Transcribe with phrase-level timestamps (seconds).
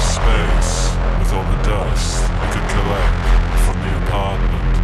[0.00, 3.22] space with all the dust I could collect
[3.64, 4.74] from the apartment.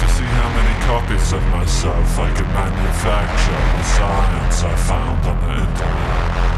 [0.00, 5.36] To see how many copies of myself I could manufacture with science I found on
[5.42, 6.48] the internet.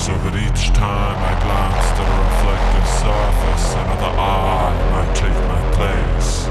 [0.00, 5.60] So that each time I glanced at a reflective surface, another eye might take my
[5.76, 6.48] place.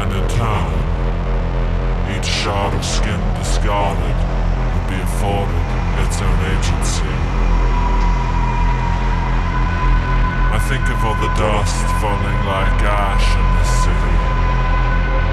[0.00, 0.72] And in turn,
[2.16, 4.16] each shard of skin discarded
[4.72, 5.66] would be afforded
[6.04, 7.31] its own agency.
[10.52, 14.16] I think of all the dust falling like ash in this city,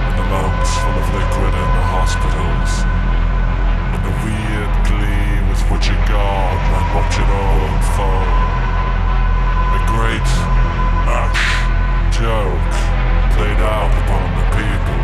[0.08, 5.92] and the lumps full of liquid in the hospitals, and the weird glee with which
[5.92, 8.32] a god and watch it all unfold.
[9.76, 10.30] A great
[11.12, 11.46] ash
[12.16, 12.72] joke
[13.36, 15.00] played out upon the people.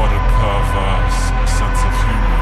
[0.00, 1.20] What a perverse
[1.52, 2.41] sense of humor.